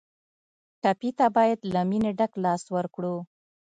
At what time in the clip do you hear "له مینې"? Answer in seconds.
1.73-2.11